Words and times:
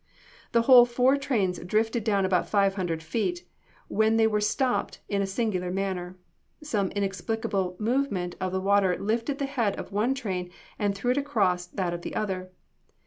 The 0.51 0.63
whole 0.63 0.85
four 0.85 1.15
trains 1.15 1.59
drifted 1.59 2.03
down 2.03 2.25
about 2.25 2.49
five 2.49 2.73
hundred 2.73 3.03
feet, 3.03 3.43
when 3.87 4.17
they 4.17 4.25
were 4.25 4.41
stopped 4.41 4.99
in 5.07 5.21
a 5.21 5.27
singular 5.27 5.69
manner. 5.69 6.17
Some 6.63 6.89
inexplicable 6.93 7.75
movement 7.77 8.33
of 8.41 8.51
the 8.51 8.59
water 8.61 8.97
lifted 8.97 9.37
the 9.37 9.45
head 9.45 9.75
of 9.75 9.91
one 9.91 10.15
train 10.15 10.49
and 10.79 10.95
threw 10.95 11.11
it 11.11 11.17
across 11.19 11.67
that 11.67 11.93
of 11.93 12.01
the 12.01 12.15
other. 12.15 12.49